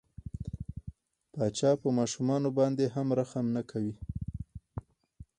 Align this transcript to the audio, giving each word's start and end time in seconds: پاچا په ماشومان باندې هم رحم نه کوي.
پاچا 1.33 1.71
په 1.81 1.87
ماشومان 1.99 2.43
باندې 2.57 2.85
هم 2.95 3.07
رحم 3.19 3.45
نه 3.55 3.61
کوي. 3.71 3.95